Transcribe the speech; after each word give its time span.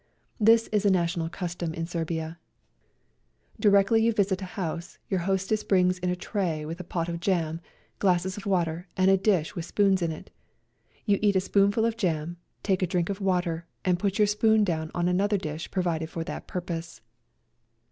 This 0.39 0.65
is 0.71 0.83
a 0.83 0.89
national 0.89 1.29
custom 1.29 1.75
in 1.75 1.85
Serbia; 1.85 2.39
directly 3.59 4.01
you 4.01 4.13
visit 4.13 4.41
a 4.41 4.45
house 4.57 4.97
your 5.11 5.19
hostess 5.19 5.63
brings 5.63 5.99
in 5.99 6.09
a 6.09 6.15
tray 6.15 6.65
with 6.65 6.79
a 6.79 6.83
pot 6.83 7.07
of 7.07 7.19
jam, 7.19 7.61
glasses 7.99 8.35
A 8.35 8.41
COLD 8.41 8.51
NIGHT 8.51 8.57
RIDE 8.57 8.63
87 8.63 8.73
of 8.73 8.79
water 8.79 8.87
and 9.03 9.11
a 9.11 9.21
dish 9.21 9.55
with 9.55 9.65
spoons 9.65 10.01
on 10.01 10.11
it. 10.11 10.31
You 11.05 11.19
eat 11.21 11.35
a 11.35 11.39
spoonful 11.39 11.85
of 11.85 11.97
jam, 11.97 12.37
take 12.63 12.81
a 12.81 12.87
drink 12.87 13.09
of 13.11 13.21
water, 13.21 13.67
and 13.85 13.99
put 13.99 14.17
your 14.17 14.25
spoon 14.25 14.63
down 14.63 14.89
on 14.95 15.07
another 15.07 15.37
dish 15.37 15.69
provided 15.69 16.09
for 16.09 16.23
that 16.23 16.47
purpose. 16.47 17.01